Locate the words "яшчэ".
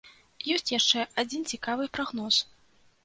0.79-1.05